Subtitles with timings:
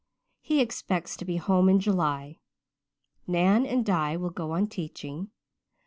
[0.39, 2.39] He expects to be home in July.
[3.27, 5.29] Nan and Di will go on teaching.